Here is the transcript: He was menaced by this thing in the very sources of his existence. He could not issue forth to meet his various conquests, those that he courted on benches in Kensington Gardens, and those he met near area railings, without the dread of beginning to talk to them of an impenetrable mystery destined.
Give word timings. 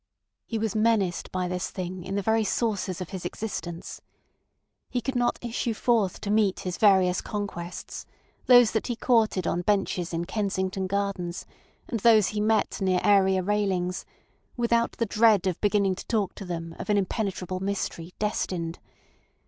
He 0.47 0.57
was 0.57 0.73
menaced 0.75 1.31
by 1.31 1.47
this 1.47 1.69
thing 1.69 2.03
in 2.03 2.15
the 2.15 2.23
very 2.23 2.43
sources 2.43 3.01
of 3.01 3.09
his 3.11 3.23
existence. 3.23 4.01
He 4.89 4.99
could 4.99 5.13
not 5.15 5.37
issue 5.43 5.75
forth 5.75 6.19
to 6.21 6.31
meet 6.31 6.61
his 6.61 6.79
various 6.79 7.21
conquests, 7.21 8.07
those 8.47 8.71
that 8.71 8.87
he 8.87 8.95
courted 8.95 9.45
on 9.45 9.61
benches 9.61 10.11
in 10.11 10.25
Kensington 10.25 10.87
Gardens, 10.87 11.45
and 11.87 11.99
those 11.99 12.29
he 12.29 12.41
met 12.41 12.81
near 12.81 12.99
area 13.03 13.43
railings, 13.43 14.03
without 14.57 14.93
the 14.93 15.05
dread 15.05 15.45
of 15.45 15.61
beginning 15.61 15.93
to 15.93 16.07
talk 16.07 16.33
to 16.33 16.45
them 16.45 16.75
of 16.79 16.89
an 16.89 16.97
impenetrable 16.97 17.59
mystery 17.59 18.15
destined. 18.17 18.79